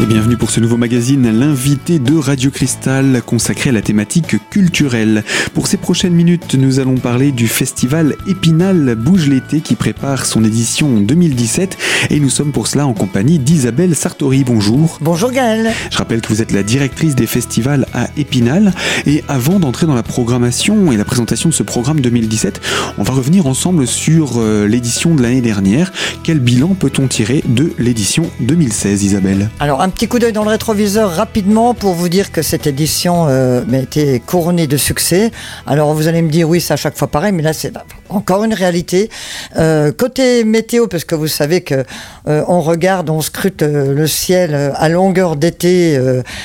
[0.00, 5.24] Et bienvenue pour ce nouveau magazine, l'invité de Radio Cristal consacré à la thématique culturelle.
[5.54, 10.44] Pour ces prochaines minutes, nous allons parler du festival Épinal Bouge l'été qui prépare son
[10.44, 11.76] édition 2017
[12.10, 14.44] et nous sommes pour cela en compagnie d'Isabelle Sartori.
[14.44, 14.98] Bonjour.
[15.00, 15.72] Bonjour Gaëlle.
[15.90, 18.72] Je rappelle que vous êtes la directrice des festivals à Épinal
[19.04, 22.60] et avant d'entrer dans la programmation et la présentation de ce programme 2017,
[22.98, 25.90] on va revenir ensemble sur euh, l'édition de l'année dernière.
[26.22, 29.50] Quel bilan peut-on tirer de l'édition 2016 Isabelle?
[29.58, 33.24] Alors un petit coup d'œil dans le rétroviseur rapidement pour vous dire que cette édition
[33.26, 35.30] euh, a été couronnée de succès.
[35.66, 37.72] Alors vous allez me dire oui, c'est à chaque fois pareil, mais là c'est
[38.08, 39.10] encore une réalité.
[39.56, 41.84] Euh, côté météo, parce que vous savez que
[42.26, 45.98] euh, on regarde, on scrute euh, le ciel à longueur d'été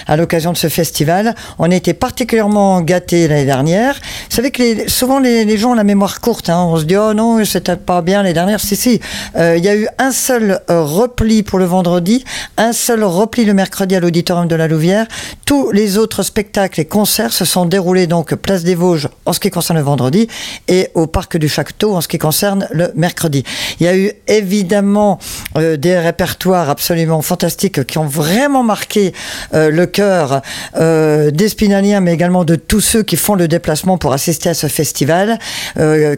[0.08, 1.36] à l'occasion de ce festival.
[1.60, 3.96] On a été particulièrement gâtés l'année dernière.
[3.96, 6.50] Vous savez que souvent les, gens ont la mémoire courte.
[6.50, 6.66] hein.
[6.68, 8.60] On se dit oh non, c'était pas bien l'année dernière.
[8.60, 9.00] Si si,
[9.36, 12.24] il y a eu un seul repli pour le vendredi,
[12.58, 15.08] un seul repli le mercredi à l'auditorium de la Louvière.
[15.46, 19.40] Tous les autres spectacles et concerts se sont déroulés donc place des Vosges en ce
[19.40, 20.28] qui concerne le vendredi
[20.68, 23.44] et au parc du Château en ce qui concerne le mercredi.
[23.80, 25.20] Il y a eu évidemment
[25.58, 29.14] euh, des répertoires absolument fantastiques qui ont vraiment marqué
[29.54, 30.42] euh, le cœur
[30.78, 34.54] euh, des Spinaliens, mais également de tous ceux qui font le déplacement pour assister à
[34.54, 35.40] ce festival,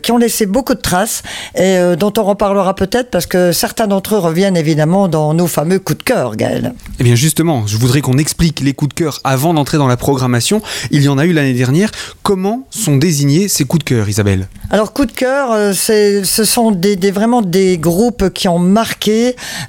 [0.03, 1.23] qui ont laissé beaucoup de traces
[1.55, 5.79] et dont on reparlera peut-être parce que certains d'entre eux reviennent évidemment dans nos fameux
[5.79, 6.73] coups de cœur, Gaël.
[6.99, 9.97] Eh bien justement, je voudrais qu'on explique les coups de cœur avant d'entrer dans la
[9.97, 10.61] programmation.
[10.91, 11.91] Il y en a eu l'année dernière.
[12.23, 14.47] Comment sont désignés ces coups de cœur, Isabelle?
[14.69, 19.24] Alors coup de cœur, ce sont des, des- vraiment des groupes qui ont marqué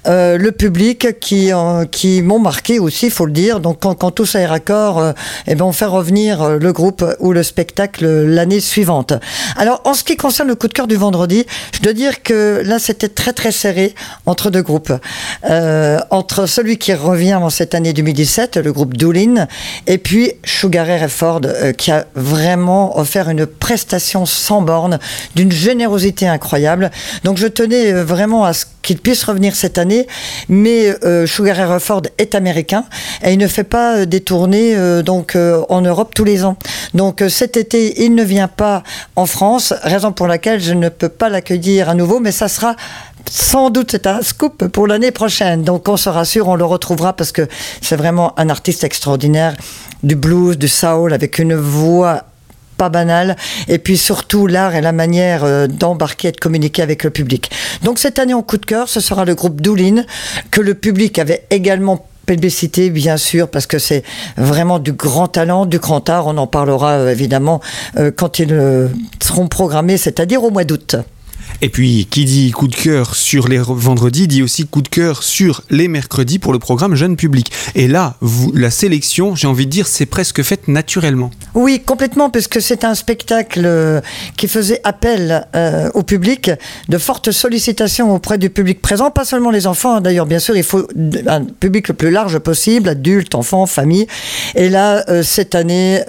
[0.06, 3.60] euh, le public, qui, euh, qui m'ont marqué aussi, il faut le dire.
[3.60, 5.12] Donc quand, quand tout ça est raccord, euh,
[5.46, 9.12] eh ben on fait revenir le groupe ou le spectacle l'année suivante.
[9.56, 12.62] Alors en ce qui concerne le coup de cœur du vendredi, je dois dire que
[12.64, 13.94] là c'était très très serré
[14.26, 14.92] entre deux groupes.
[16.10, 19.46] Entre celui qui revient en cette année 2017, le groupe Doolin,
[19.86, 21.40] et puis Sugar Ray Ford,
[21.76, 24.98] qui a vraiment offert une prestation sans borne,
[25.34, 26.90] d'une générosité incroyable.
[27.24, 30.06] Donc je tenais vraiment à ce qu'il puisse revenir cette année,
[30.48, 32.84] mais euh, Sugar Ray Ford est américain
[33.22, 36.44] et il ne fait pas euh, des tournées euh, donc euh, en Europe tous les
[36.44, 36.56] ans.
[36.94, 38.82] Donc cet été, il ne vient pas
[39.14, 42.76] en France, raison pour laquelle je ne peux pas l'accueillir à nouveau, mais ça sera
[43.30, 45.62] sans doute c'est un scoop pour l'année prochaine.
[45.62, 47.48] Donc on se rassure, on le retrouvera parce que
[47.80, 49.56] c'est vraiment un artiste extraordinaire
[50.02, 52.24] du blues, du soul avec une voix
[52.76, 53.36] pas banale
[53.68, 57.50] et puis surtout l'art et la manière euh, d'embarquer et de communiquer avec le public.
[57.82, 60.04] Donc cette année en coup de cœur, ce sera le groupe Doolin
[60.50, 64.02] que le public avait également publicité bien sûr parce que c'est
[64.36, 66.26] vraiment du grand talent, du grand art.
[66.26, 67.60] On en parlera euh, évidemment
[67.96, 68.90] euh, quand ils
[69.22, 70.96] seront programmés, c'est-à-dire au mois d'août.
[71.62, 75.22] Et puis, qui dit coup de cœur sur les vendredis, dit aussi coup de cœur
[75.22, 77.50] sur les mercredis pour le programme jeune public.
[77.74, 78.16] Et là,
[78.54, 81.30] la sélection, j'ai envie de dire, c'est presque faite naturellement.
[81.54, 84.00] Oui, complètement, puisque c'est un spectacle euh,
[84.36, 86.50] qui faisait appel euh, au public,
[86.88, 90.56] de fortes sollicitations auprès du public présent, pas seulement les enfants, hein, d'ailleurs, bien sûr,
[90.56, 90.86] il faut
[91.26, 94.06] un public le plus large possible, adultes, enfants, familles.
[94.54, 96.02] Et là, euh, cette année,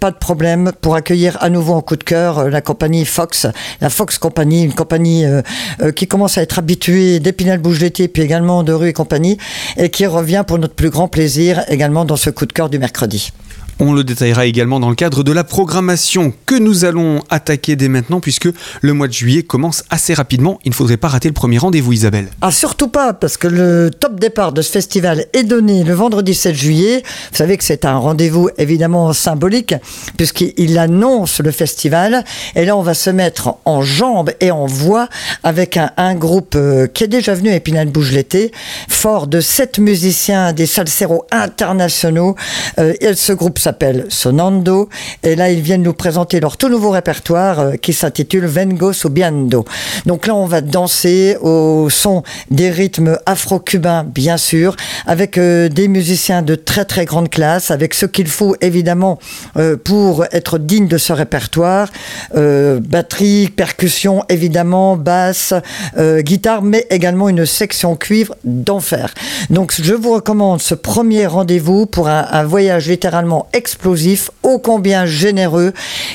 [0.00, 3.46] pas de problème pour accueillir à nouveau en coup de cœur la compagnie Fox,
[3.80, 5.42] la Fox Company, compagnie euh,
[5.80, 9.38] euh, qui commence à être habituée d'Épinal Bouge l'été, puis également de Rue et compagnie,
[9.76, 12.78] et qui revient pour notre plus grand plaisir également dans ce coup de cœur du
[12.78, 13.32] mercredi.
[13.78, 17.88] On le détaillera également dans le cadre de la programmation que nous allons attaquer dès
[17.88, 18.48] maintenant, puisque
[18.80, 20.58] le mois de juillet commence assez rapidement.
[20.64, 22.28] Il ne faudrait pas rater le premier rendez-vous, Isabelle.
[22.40, 26.32] Ah, surtout pas, parce que le top départ de ce festival est donné le vendredi
[26.32, 27.02] 7 juillet.
[27.32, 29.74] Vous savez que c'est un rendez-vous évidemment symbolique,
[30.16, 32.24] puisqu'il annonce le festival.
[32.54, 35.10] Et là, on va se mettre en jambes et en voix
[35.42, 38.52] avec un, groupe euh, qui est déjà venu à Épinal Bouge l'été,
[38.88, 42.36] fort de sept musiciens, des salseros internationaux.
[42.78, 44.88] Euh, et ce groupe s'appelle Sonando.
[45.24, 49.64] Et là, ils viennent nous présenter leur tout nouveau répertoire euh, qui s'intitule Vengo Subiando.
[50.06, 55.88] Donc là, on va danser au son des rythmes afro-cubains, bien sûr, avec euh, des
[55.88, 59.18] musiciens de très très grande classe, avec ce qu'il faut évidemment
[59.56, 61.88] euh, pour être digne de ce répertoire.
[62.32, 65.54] Batterie, percussion, évidemment, basse,
[65.98, 69.14] guitare, mais également une section cuivre d'enfer.
[69.50, 75.06] Donc je vous recommande ce premier rendez-vous pour un, un voyage littéralement explosif, ô combien
[75.06, 75.72] généreux,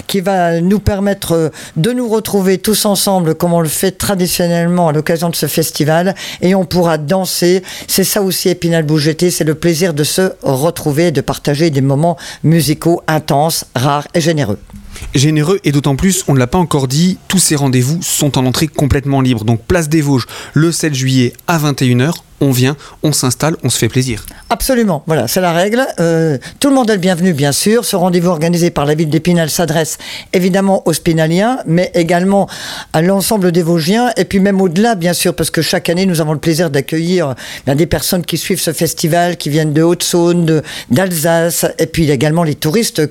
[0.07, 4.89] qui va nous permettre euh, de nous retrouver tous ensemble comme on le fait traditionnellement
[4.89, 7.63] à l'occasion de ce festival et on pourra danser.
[7.87, 12.17] C'est ça aussi Épinal Bougeté, c'est le plaisir de se retrouver, de partager des moments
[12.43, 14.59] musicaux intenses, rares et généreux.
[15.15, 18.45] Généreux et d'autant plus, on ne l'a pas encore dit, tous ces rendez-vous sont en
[18.45, 19.45] entrée complètement libre.
[19.45, 22.13] Donc place des Vosges le 7 juillet à 21h.
[22.41, 24.25] On vient, on s'installe, on se fait plaisir.
[24.49, 25.85] Absolument, voilà, c'est la règle.
[25.99, 27.85] Euh, tout le monde est le bienvenu, bien sûr.
[27.85, 29.97] Ce rendez-vous organisé par la ville d'Épinal s'adresse
[30.33, 32.49] évidemment aux Spinaliens, mais également
[32.93, 36.19] à l'ensemble des Vosgiens, et puis même au-delà, bien sûr, parce que chaque année, nous
[36.19, 37.35] avons le plaisir d'accueillir
[37.65, 42.43] ben, des personnes qui suivent ce festival, qui viennent de Haute-Saône, d'Alsace, et puis également
[42.43, 43.01] les touristes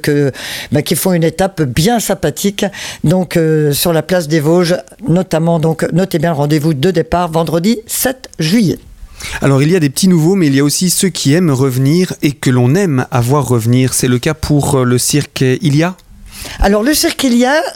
[0.72, 2.64] ben, qui font une étape bien sympathique,
[3.04, 4.76] donc euh, sur la place des Vosges,
[5.08, 5.60] notamment.
[5.60, 8.78] Donc, notez bien le rendez-vous de départ vendredi 7 juillet.
[9.42, 11.50] Alors il y a des petits nouveaux, mais il y a aussi ceux qui aiment
[11.50, 13.94] revenir et que l'on aime avoir revenir.
[13.94, 15.96] C'est le cas pour euh, le cirque Ilia
[16.60, 17.26] alors le cirque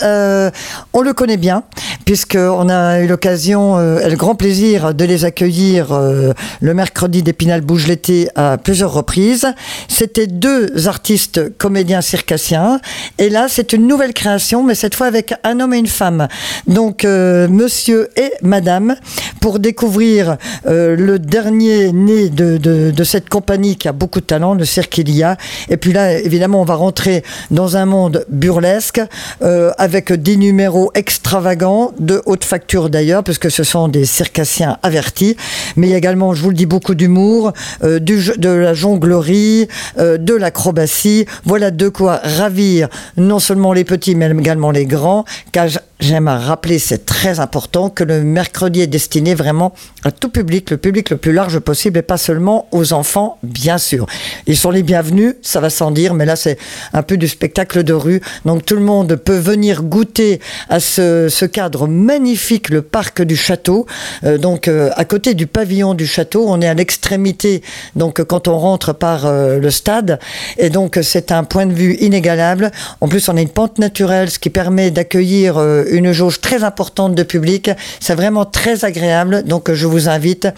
[0.03, 0.51] euh,
[0.93, 1.65] on le connaît bien,
[2.05, 7.61] puisqu'on a eu l'occasion euh, le grand plaisir de les accueillir euh, le mercredi d'Épinal
[7.61, 9.47] Bouge l'été à plusieurs reprises.
[9.89, 12.81] C'était deux artistes comédiens circassiens,
[13.19, 16.29] et là c'est une nouvelle création, mais cette fois avec un homme et une femme.
[16.67, 18.97] Donc monsieur et madame,
[19.41, 24.95] pour découvrir le dernier né de, cette compagnie qui a beaucoup de talent, le cirque.
[25.69, 28.25] Et puis là, évidemment, on va rentrer dans un monde
[29.43, 35.37] euh, avec des numéros extravagants, de haute facture d'ailleurs, puisque ce sont des circassiens avertis.
[35.77, 37.53] Mais également, je vous le dis, beaucoup d'humour,
[37.83, 39.69] euh, de la jonglerie,
[39.99, 41.27] euh, de l'acrobatie.
[41.45, 45.67] Voilà de quoi ravir non seulement les petits, mais également les grands, car
[46.01, 50.71] J'aime à rappeler, c'est très important, que le mercredi est destiné vraiment à tout public,
[50.71, 54.07] le public le plus large possible et pas seulement aux enfants, bien sûr.
[54.47, 56.59] Ils sont les bienvenus, ça va sans dire, mais là c'est
[56.93, 58.21] un peu du spectacle de rue.
[58.45, 63.87] Donc tout le monde peut venir goûter à ce, cadre magnifique, le parc du château.
[64.25, 67.63] Euh, donc euh, à côté du pavillon du château, on est à l'extrémité,
[67.95, 70.19] donc quand on rentre par euh, le stade.
[70.59, 72.73] Et donc c'est un point de vue inégalable.
[73.01, 75.59] En plus, on a une pente naturelle, ce qui permet d'accueillir
[75.95, 77.71] une jauge très importante de public.
[78.01, 79.45] C'est vraiment très agréable.
[79.45, 80.49] Donc je vous invite,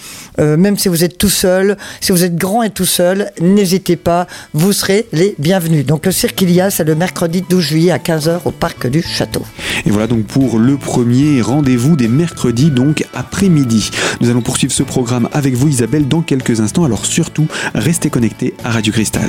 [0.40, 3.96] euh, même si vous êtes tout seul, si vous êtes grand et tout seul, n'hésitez
[3.96, 5.86] pas, vous serez les bienvenus.
[5.86, 9.42] Donc le Cirque Ilia, c'est le mercredi 12 juillet à 15h au Parc du Château.
[9.84, 13.90] Et voilà donc pour le premier rendez-vous des mercredis, donc après-midi.
[14.20, 18.54] Nous allons poursuivre ce programme avec vous Isabelle dans quelques instants, alors surtout restez connectés
[18.64, 19.28] à Radio Cristal.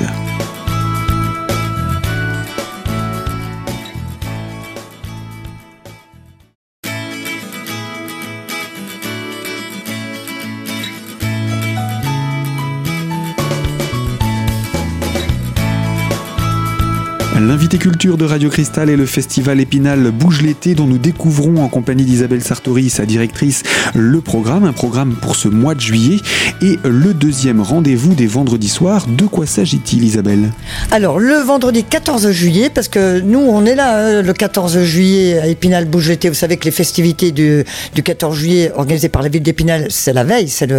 [17.68, 21.68] L'invité culture de Radio Cristal est le festival Épinal Bouge l'été dont nous découvrons en
[21.68, 23.62] compagnie d'Isabelle Sartori, sa directrice,
[23.94, 26.16] le programme, un programme pour ce mois de juillet
[26.62, 29.06] et le deuxième rendez-vous des vendredis soirs.
[29.06, 30.50] De quoi s'agit-il Isabelle?
[30.90, 35.38] Alors le vendredi 14 juillet, parce que nous on est là hein, le 14 juillet
[35.38, 37.66] à Épinal Bouge l'été, vous savez que les festivités du,
[38.02, 40.72] 14 juillet organisées par la ville d'Épinal, c'est la veille, c'est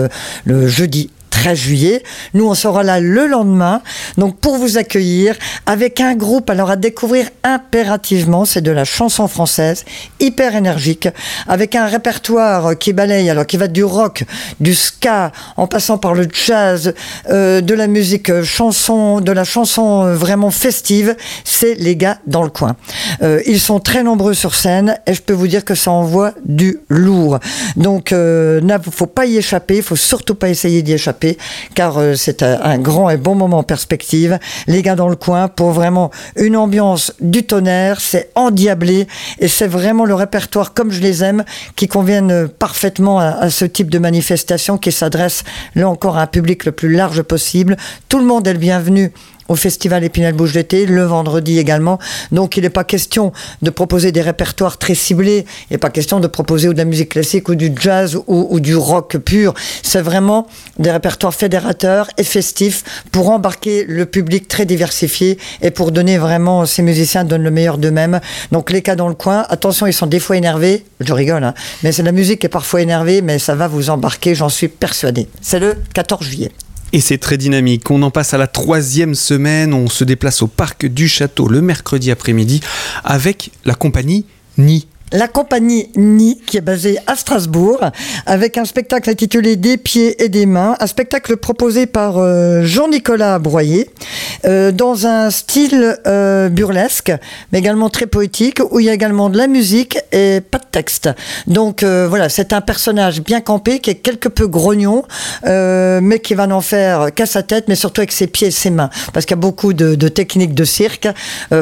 [0.44, 2.04] le jeudi 13 juillet.
[2.34, 3.82] Nous, on sera là le lendemain.
[4.18, 5.36] Donc, pour vous accueillir
[5.66, 9.86] avec un groupe, alors à découvrir impérativement, c'est de la chanson française,
[10.20, 11.08] hyper énergique,
[11.48, 14.24] avec un répertoire qui balaye, alors qui va du rock,
[14.60, 16.94] du ska, en passant par le jazz,
[17.30, 21.16] euh, de la musique euh, chanson, de la chanson euh, vraiment festive.
[21.44, 22.76] C'est les gars dans le coin.
[23.46, 26.80] ils sont très nombreux sur scène et je peux vous dire que ça envoie du
[26.90, 27.40] lourd.
[27.76, 31.29] Donc, il ne faut pas y échapper, il faut surtout pas essayer d'y échapper
[31.76, 34.40] car euh, c'est un, grand et bon moment en perspective.
[34.68, 39.08] Les gars dans le coin pour vraiment une ambiance du tonnerre, c'est endiablé
[39.40, 41.44] et c'est vraiment le répertoire comme je les aime
[41.76, 45.44] qui conviennent parfaitement à, ce type de manifestation qui s'adresse
[45.76, 47.78] là encore à un public le plus large possible.
[48.08, 49.12] Tout le monde est le bienvenu
[49.50, 52.00] au festival Épinal Bouche d'été, le vendredi également.
[52.32, 56.20] Donc il n'est pas question de proposer des répertoires très ciblés, il n'est pas question
[56.20, 59.54] de proposer ou de la musique classique ou du jazz ou, du rock pur.
[59.84, 65.92] C'est vraiment des répertoires fédérateurs et festifs pour embarquer le public très diversifié et pour
[65.92, 68.22] donner vraiment, ces musiciens donnent le meilleur d'eux-mêmes.
[68.52, 71.54] Donc les cas dans le coin, attention, ils sont des fois énervés, je rigole, hein,
[71.84, 74.68] mais c'est la musique qui est parfois énervée, mais ça va vous embarquer, j'en suis
[74.68, 75.28] persuadé.
[75.42, 76.52] C'est le 14 juillet.
[76.92, 77.90] Et c'est très dynamique.
[77.92, 79.74] On en passe à la troisième semaine.
[79.74, 82.62] On se déplace au parc du château le mercredi après-midi
[83.04, 84.26] avec la compagnie
[84.58, 87.80] Ni la compagnie Ni, qui est basée à Strasbourg,
[88.26, 93.40] avec un spectacle intitulé Des pieds et des mains, un spectacle proposé par euh, Jean-Nicolas
[93.40, 93.90] Broyer,
[94.46, 97.12] euh, dans un style euh, burlesque,
[97.52, 100.66] mais également très poétique, où il y a également de la musique et pas de
[100.72, 101.10] texte.
[101.48, 105.04] Donc voilà, c'est un personnage bien campé, qui est quelque peu grognon,
[105.44, 108.70] mais qui va n'en faire qu'à sa tête, mais surtout avec ses pieds et ses
[108.70, 111.08] mains, parce qu'il y a beaucoup de, techniques de cirque,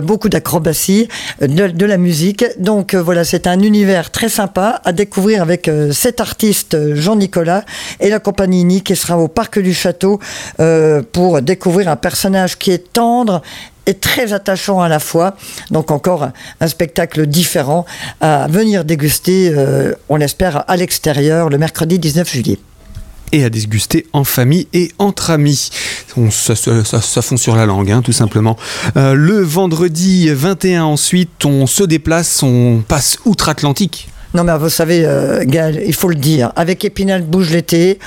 [0.03, 1.07] beaucoup d'acrobatie,
[1.41, 2.45] de, de, la musique.
[2.59, 7.65] Donc voilà, c'est c'est un univers très sympa à découvrir avec euh, cet artiste Jean-Nicolas
[7.99, 10.19] et la compagnie Ni qui sera au Parc du Château
[11.11, 13.43] pour découvrir un personnage qui est tendre
[13.85, 15.35] et très attachant à la fois.
[15.69, 16.29] Donc encore
[16.59, 17.85] un spectacle différent
[18.21, 19.53] à venir déguster,
[20.09, 22.57] on l'espère, à l'extérieur le mercredi 19 juillet
[23.31, 25.69] et à déguster en famille et entre amis.
[26.31, 28.57] ça, ça, fond sur la langue, hein, tout simplement.
[28.95, 34.09] Euh, le vendredi 21 ensuite, on se déplace, on passe outre-Atlantique.
[34.33, 35.43] Non mais vous savez, euh,
[35.85, 37.97] il faut le dire, avec Épinal bouge l'été,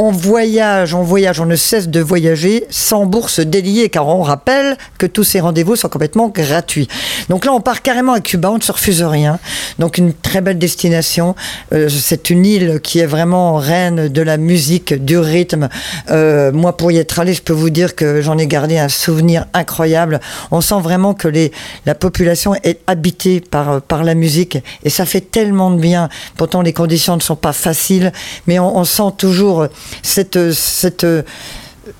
[0.00, 4.78] on voyage, on voyage, on ne cesse de voyager sans bourse déliée, car on rappelle
[4.96, 6.86] que tous ces rendez-vous sont complètement gratuits.
[7.28, 9.40] Donc là, on part carrément à Cuba, on ne se refuse rien.
[9.80, 11.34] Donc une très belle destination.
[11.72, 15.68] Euh, c'est une île qui est vraiment reine de la musique, du rythme.
[16.12, 18.88] Euh, moi, pour y être allé, je peux vous dire que j'en ai gardé un
[18.88, 20.20] souvenir incroyable.
[20.52, 21.26] On sent vraiment que
[21.86, 26.08] la population est habitée par, la musique, et ça fait tellement de bien.
[26.36, 28.12] Pourtant, les conditions ne sont pas faciles,
[28.46, 29.66] mais on sent toujours
[30.02, 30.38] cette,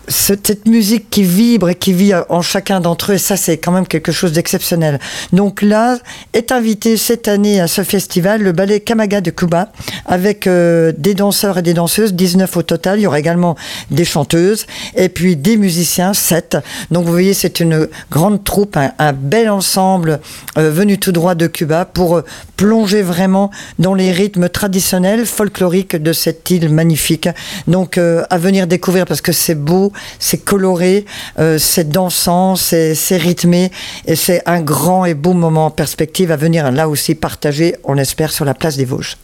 [0.08, 3.86] cette musique qui vibre et qui vit en chacun d'entre eux, ça c'est quand même
[3.86, 4.98] quelque chose d'exceptionnel.
[5.32, 5.98] Donc là
[6.32, 9.70] est invité cette année à ce festival le ballet Kamaga de Cuba
[10.06, 12.98] avec euh, des danseurs et des danseuses, 19 au total.
[12.98, 13.56] Il y aura également
[13.90, 16.56] des chanteuses et puis des musiciens, 7.
[16.90, 20.20] Donc vous voyez c'est une grande troupe, un, bel ensemble
[20.56, 22.24] euh, venu tout droit de Cuba pour euh,
[22.56, 27.28] plonger vraiment dans les rythmes traditionnels folkloriques de cette île magnifique.
[27.66, 31.04] Donc à venir découvrir parce que c'est beau c'est coloré,
[31.38, 33.70] euh, c'est dansant, c'est rythmé
[34.06, 37.96] et c'est un grand et beau moment en perspective à venir là aussi partager, on
[37.96, 39.16] espère, sur la place des Vosges.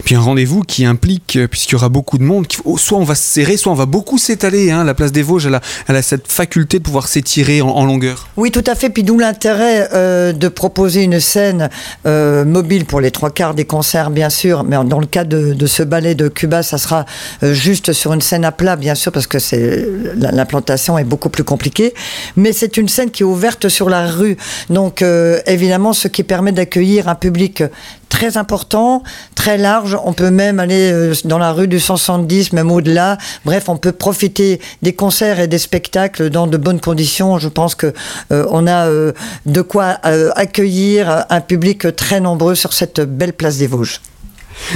[0.00, 2.46] Et puis un rendez-vous qui implique, euh, puisqu'il y aura beaucoup de monde,
[2.76, 4.70] soit on va se serrer, soit on va beaucoup s'étaler.
[4.70, 4.84] Hein.
[4.84, 5.48] La place des Vosges,
[5.88, 8.28] elle a, cette faculté de pouvoir s'étirer en, longueur.
[8.36, 8.90] Oui, tout à fait.
[8.90, 11.70] Puis d'où l'intérêt euh, de proposer une scène
[12.06, 14.64] euh, mobile pour les trois quarts des concerts, bien sûr.
[14.64, 17.04] Mais dans le cas de, ce ballet de Cuba, ça sera
[17.42, 19.38] juste sur une scène à plat, bien sûr, parce que
[20.16, 21.94] l'implantation est beaucoup plus compliquée.
[22.36, 24.36] Mais c'est une scène qui est ouverte sur la rue.
[24.68, 25.04] Donc
[25.46, 27.62] évidemment, ce qui permet d'accueillir un public
[28.10, 29.02] très important,
[29.34, 29.96] très large.
[30.04, 33.16] On peut même aller euh, dans la rue du 170, même au-delà.
[33.46, 37.38] Bref, on peut profiter des concerts et des spectacles dans de bonnes conditions.
[37.38, 37.94] Je pense que
[38.30, 39.12] euh, on a euh,
[39.46, 39.96] de quoi
[40.34, 44.02] accueillir un public très nombreux sur cette belle place des Vosges.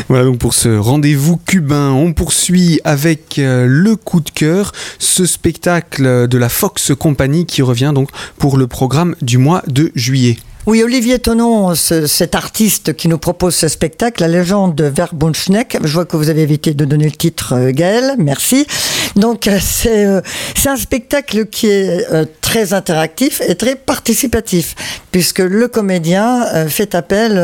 [0.08, 6.26] Voilà donc pour ce rendez-vous cubain, on poursuit avec le coup de cœur, ce spectacle
[6.26, 10.38] de la Fox Company qui revient donc pour le programme du mois de juillet.
[10.66, 15.76] Oui, Olivier Tonon, cet artiste qui nous propose ce spectacle, la légende de Verbunschneck.
[15.84, 18.14] Je vois que vous avez évité de donner le titre, euh, Gaël.
[18.16, 18.66] Merci.
[19.14, 20.22] Donc, euh, euh,
[20.56, 22.06] c'est un spectacle qui est
[22.40, 24.74] très interactif et très participatif,
[25.12, 27.38] puisque le comédien fait appel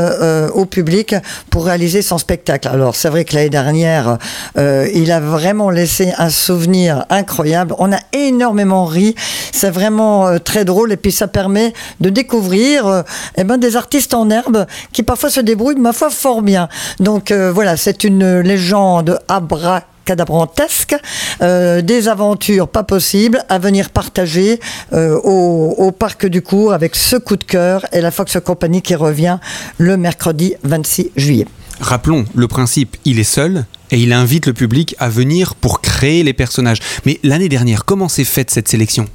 [0.55, 1.15] au public
[1.50, 2.69] pour réaliser son spectacle.
[2.69, 4.19] Alors, c'est vrai que l'année dernière,
[4.57, 7.75] il a vraiment laissé un souvenir incroyable.
[7.79, 9.15] On a énormément ri.
[9.53, 13.05] C'est vraiment très drôle et puis ça permet de découvrir
[13.37, 16.69] eh ben, des artistes en herbe qui parfois se débrouillent, ma foi, fort bien.
[16.99, 20.97] Donc euh, voilà, c'est une légende abracadabrantesque,
[21.43, 24.61] euh, des aventures pas possibles à venir partager
[24.93, 28.83] euh, au, au, Parc du Cours avec ce coup de cœur et la Fox Company
[28.83, 29.38] qui revient
[29.79, 31.47] le mercredi 26 juillet.
[31.81, 36.23] Rappelons, le principe, il est seul et il invite le public à venir pour créer
[36.23, 36.79] les personnages.
[37.07, 39.07] Mais l'année dernière, comment s'est faite cette sélection?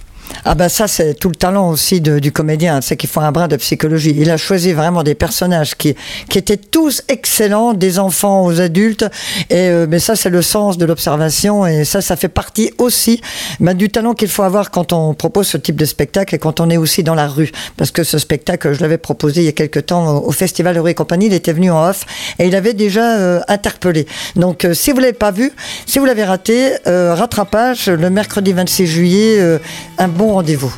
[0.44, 3.48] Ah ben ça c'est tout le talent aussi du comédien, c'est qu'il faut un brin
[3.48, 4.16] de psychologie.
[4.18, 5.96] Il a choisi vraiment des personnages qui,
[6.30, 9.06] qui étaient tous excellents, des enfants aux adultes,
[9.50, 13.22] et euh, mais ça c'est le sens de l'observation et ça ça fait partie aussi
[13.60, 16.60] ben, du talent qu'il faut avoir quand on propose ce type de spectacle et quand
[16.60, 17.52] on est aussi dans la rue.
[17.78, 20.90] Parce que ce spectacle, je l'avais proposé il y a quelques temps au, Festival Heureux
[20.90, 22.06] et compagnie, il était venu en off
[22.40, 24.06] et il avait déjà euh, interpellé.
[24.36, 25.52] Donc euh, si vous l'avez pas vu,
[25.86, 29.60] si vous l'avez raté, rattrapage le mercredi 26 juillet,
[29.98, 30.74] un bon rendez-vous.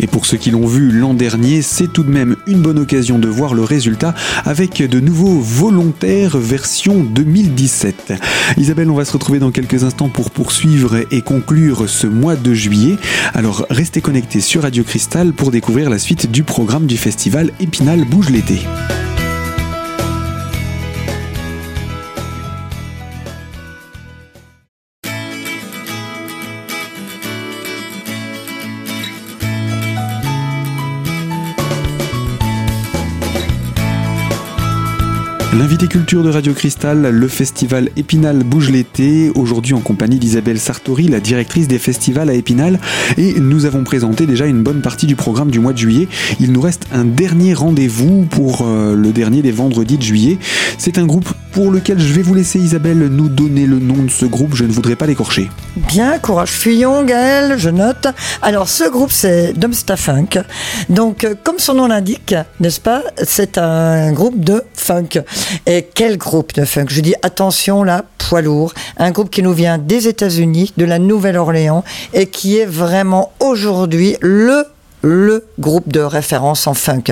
[0.00, 3.18] Et pour ceux qui l'ont vu l'an dernier, c'est tout de même une bonne occasion
[3.18, 8.14] de voir le résultat avec de nouveaux volontaires version 2017.
[8.56, 12.54] Isabelle, on va se retrouver dans quelques instants pour poursuivre et conclure ce mois de
[12.54, 12.96] juillet.
[13.34, 18.04] Alors restez connectés sur Radio Cristal pour découvrir la suite du programme du festival Épinal
[18.04, 18.60] Bouge l'été.
[35.56, 41.06] L'invité culture de Radio Cristal, le festival Épinal bouge l'été, aujourd'hui en compagnie d'Isabelle Sartori,
[41.06, 42.80] la directrice des festivals à Épinal.
[43.18, 46.08] Et nous avons présenté déjà une bonne partie du programme du mois de juillet.
[46.40, 50.38] Il nous reste un dernier rendez-vous pour euh, le dernier des vendredis de juillet.
[50.76, 54.10] C'est un groupe pour lequel je vais vous laisser Isabelle nous donner le nom de
[54.10, 55.48] ce groupe, je ne voudrais pas l'écorcher.
[55.76, 58.08] Bien, courage fuyons Gaël, je note.
[58.42, 60.42] Alors ce groupe c'est Dumpsta Funk.
[60.88, 65.22] Donc euh, comme son nom l'indique, n'est-ce pas, c'est un groupe de funk.
[65.66, 68.72] Et quel groupe de funk Je dis attention là, poids lourd.
[68.96, 74.16] Un groupe qui nous vient des États-Unis, de la Nouvelle-Orléans, et qui est vraiment aujourd'hui
[74.20, 74.64] le
[75.04, 77.04] le groupe de référence en funk.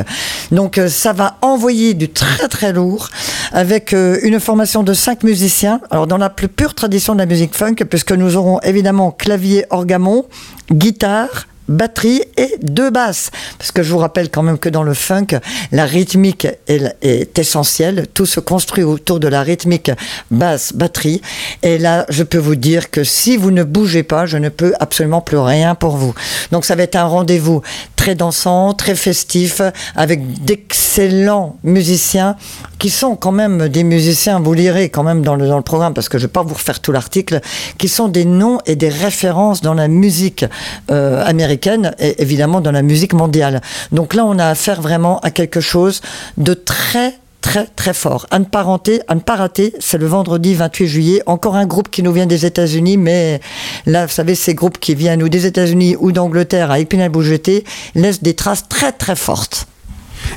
[0.50, 3.10] Donc euh, ça va envoyer du très très lourd
[3.52, 5.80] avec euh, une formation de cinq musiciens.
[5.90, 9.66] Alors dans la plus pure tradition de la musique funk, puisque nous aurons évidemment clavier,
[9.70, 10.24] orgamon,
[10.72, 13.30] guitare, batterie et deux basses.
[13.58, 15.38] Parce que je vous rappelle quand même que dans le funk,
[15.70, 18.06] la rythmique est, essentielle.
[18.12, 19.90] Tout se construit autour de la rythmique
[20.30, 21.22] basse, batterie.
[21.62, 24.74] Et là, je peux vous dire que si vous ne bougez pas, je ne peux
[24.80, 26.14] absolument plus rien pour vous.
[26.50, 27.62] Donc ça va être un rendez-vous
[28.02, 29.62] très dansant, très festif,
[29.94, 32.34] avec d'excellents musiciens
[32.80, 35.94] qui sont quand même des musiciens, vous lirez quand même dans le, dans le programme,
[35.94, 37.40] parce que je ne vais pas vous refaire tout l'article,
[37.78, 40.44] qui sont des noms et des références dans la musique
[40.90, 43.60] euh, américaine et évidemment dans la musique mondiale.
[43.92, 46.00] Donc là, on a affaire vraiment à quelque chose
[46.38, 48.26] de très très très fort.
[48.30, 51.22] À ne pas rater, à ne pas rater, c'est le vendredi 28 juillet.
[51.26, 53.40] Encore un groupe qui nous vient des États-Unis, mais
[53.84, 58.22] là, vous savez, ces groupes qui viennent ou des États-Unis ou d'Angleterre à Épinal-Bougeté laissent
[58.22, 59.66] des traces très très fortes.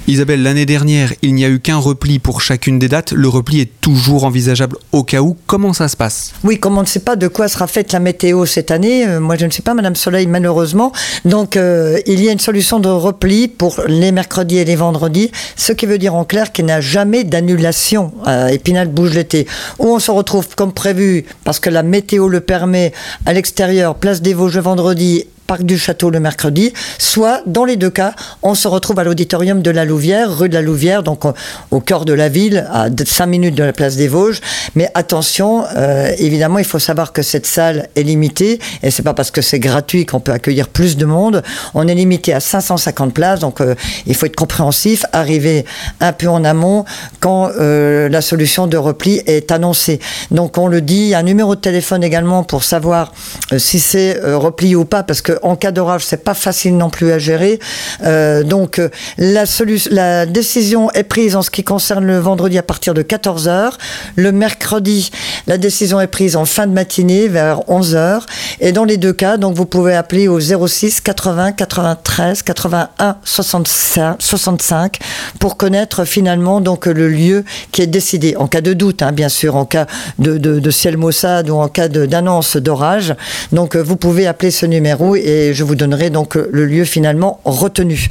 [0.07, 3.11] Isabelle, l'année dernière, il n'y a eu qu'un repli pour chacune des dates.
[3.11, 5.35] Le repli est toujours envisageable au cas où.
[5.47, 6.33] Comment ça se passe?
[6.43, 9.19] Oui, comme on ne sait pas de quoi sera faite la météo cette année, euh,
[9.19, 10.91] moi je ne sais pas, Madame Soleil, malheureusement.
[11.23, 15.31] Donc euh, il y a une solution de repli pour les mercredis et les vendredis,
[15.55, 19.47] ce qui veut dire en clair qu'il n'y a jamais d'annulation à Épinal bouge l'été.
[19.79, 22.93] Où on se retrouve comme prévu, parce que la météo le permet,
[23.25, 27.91] à l'extérieur, place des Vosges vendredi Parc du Château le mercredi, soit dans les deux
[27.91, 31.23] cas, on se retrouve à l'auditorium de la Louvière, rue de la Louvière, donc
[31.69, 34.41] au cœur de la ville, à 5 minutes de la place des Vosges.
[34.73, 39.13] Mais attention, euh, évidemment, il faut savoir que cette salle est limitée, et c'est pas
[39.13, 41.43] parce que c'est gratuit qu'on peut accueillir plus de monde.
[41.75, 43.75] On est limité à 550 places, donc euh,
[44.07, 45.65] il faut être compréhensif, arriver
[45.99, 46.85] un peu en amont
[47.19, 49.99] quand euh, la solution de repli est annoncée.
[50.31, 53.13] Donc on le dit, un numéro de téléphone également pour savoir
[53.57, 57.11] si c'est repli ou pas, parce que en cas d'orage, c'est pas facile non plus
[57.11, 57.59] à gérer.
[58.03, 62.93] Euh, donc euh, la, décision est prise en ce qui concerne le vendredi à partir
[62.93, 63.73] de 14h.
[64.15, 65.11] Le mercredi,
[65.47, 68.21] la décision est prise en fin de matinée vers 11h.
[68.59, 74.17] Et dans les deux cas, donc vous pouvez appeler au 06 80 93 81 65,
[74.19, 74.99] 65
[75.39, 78.35] pour connaître finalement donc le lieu qui est décidé.
[78.37, 79.85] En cas de doute, hein, bien sûr, en cas
[80.19, 83.15] de, ciel maussade ou en cas d'annonce d'orage.
[83.51, 88.07] Donc vous pouvez appeler ce numéro je vous donnerai donc le lieu finalement retenu.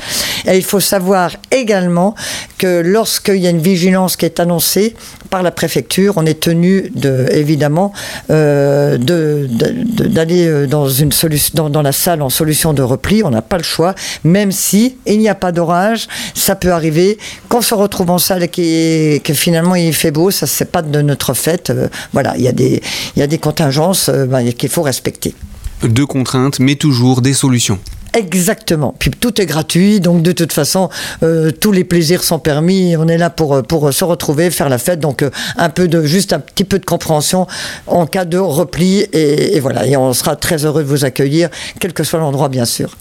[0.46, 2.14] Et il faut savoir également
[2.58, 4.94] que lorsqu'il y a une vigilance qui est annoncée
[5.30, 7.92] par la préfecture, on est tenu de, évidemment
[8.30, 13.22] euh, d'aller euh, dans, une solution, dans, la salle en solution de repli.
[13.24, 17.18] On n'a pas le choix, même si il n'y a pas d'orage, ça peut arriver.
[17.48, 21.00] Qu'on se retrouve en salle et que finalement il fait beau, ça c'est pas de
[21.00, 21.70] notre fait.
[21.70, 22.82] Euh, voilà, il y a des,
[23.16, 25.34] il y a des contingences ben, qu'il faut respecter
[25.88, 27.78] deux contraintes, mais toujours des solutions.
[28.14, 28.94] Exactement.
[28.98, 30.88] Puis tout est gratuit, donc de toute façon,
[31.24, 32.96] euh, tous les plaisirs sont permis.
[32.96, 35.00] On est là pour, pour se retrouver, faire la fête.
[35.00, 37.48] Donc euh, un peu de, juste un petit peu de compréhension
[37.88, 39.00] en cas de repli.
[39.12, 39.86] Et, et voilà.
[39.86, 41.48] Et on sera très heureux de vous accueillir,
[41.80, 42.96] quel que soit l'endroit, bien sûr.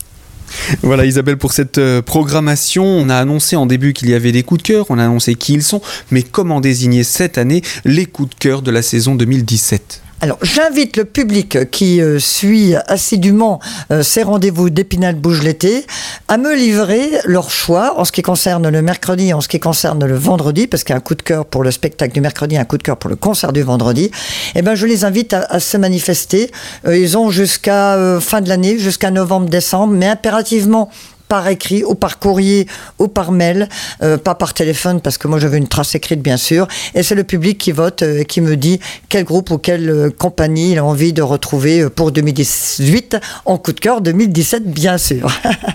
[0.81, 2.83] Voilà Isabelle pour cette euh, programmation.
[2.83, 5.35] On a annoncé en début qu'il y avait des coups de cœur, on a annoncé
[5.35, 9.15] qui ils sont, mais comment désigner cette année les coups de cœur de la saison
[9.15, 13.59] 2017 alors, j'invite le public qui euh, suit assidûment
[13.91, 15.85] euh, ces rendez-vous d'Épinal Bouge l'été
[16.29, 20.05] à me livrer leur choix en ce qui concerne le mercredi en ce qui concerne
[20.05, 22.55] le vendredi, parce qu'il y a un coup de cœur pour le spectacle du mercredi,
[22.55, 24.11] un coup de cœur pour le concert du vendredi.
[24.55, 26.51] Eh ben, je les invite à, se manifester.
[26.87, 30.89] Euh, ils ont jusqu'à fin de l'année, jusqu'à novembre-décembre, mais impérativement
[31.33, 32.67] par écrit ou par courrier
[32.99, 33.67] ou par mail,
[34.03, 36.67] euh, pas par téléphone parce que moi veux une trace écrite bien sûr.
[36.93, 39.89] Et c'est le public qui vote euh, et qui me dit quel groupe ou quelle
[39.89, 44.99] euh, compagnie il a envie de retrouver pour 2018 en coup de cœur 2017 bien
[44.99, 45.27] sûr.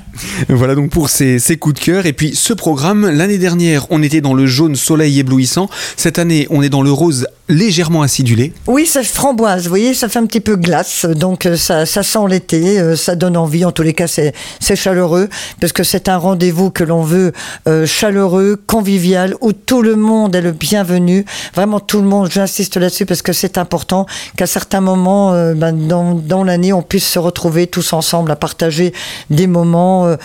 [0.49, 2.07] voilà donc pour ces, ces, coups de cœur.
[2.07, 5.69] Et puis ce programme, l'année dernière on était dans le jaune soleil éblouissant.
[5.97, 8.53] Cette année on est dans le rose légèrement acidulé.
[8.67, 12.03] Oui, c'est framboise, vous voyez, ça fait un petit peu glace, donc euh, ça, ça
[12.03, 14.35] sent l'été, euh, ça donne envie, en tous les cas c'est
[14.77, 15.29] chaleureux,
[15.61, 17.33] parce que c'est un rendez-vous que l'on veut
[17.67, 22.77] euh, chaleureux, convivial, où tout le monde est le bienvenu, vraiment tout le monde, j'insiste
[22.77, 24.07] là-dessus parce que c'est important
[24.37, 28.93] qu'à certains moments ben, dans, dans l'année on puisse se retrouver tous ensemble à partager
[29.31, 30.17] des moments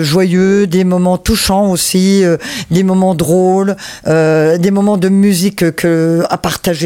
[0.00, 2.24] joyeux, des moments touchants aussi,
[2.70, 3.76] des moments drôles,
[4.06, 6.38] des moments de musique que, à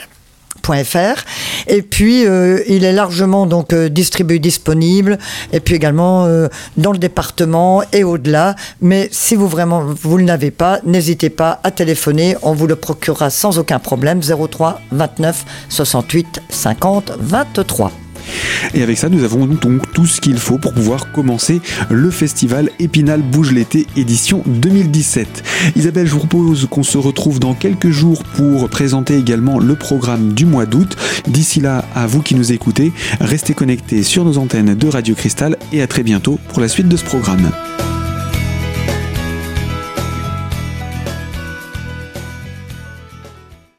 [1.66, 5.18] et puis euh, il est largement donc euh, distribué disponible.
[5.52, 8.54] Et puis également euh, dans le département et au-delà.
[8.80, 12.36] Mais si vous vraiment vous ne l'avez pas n'hésitez pas à téléphoner.
[12.42, 14.20] On vous le procurera sans aucun problème.
[14.22, 17.92] 03 29 68 50 23
[18.74, 22.70] et avec ça, nous avons donc tout ce qu'il faut pour pouvoir commencer le festival
[22.78, 25.42] Épinal Bouge l'été édition 2017.
[25.76, 30.32] Isabelle, je vous propose qu'on se retrouve dans quelques jours pour présenter également le programme
[30.32, 30.96] du mois d'août.
[31.28, 35.56] D'ici là, à vous qui nous écoutez, restez connectés sur nos antennes de Radio Cristal
[35.72, 37.50] et à très bientôt pour la suite de ce programme.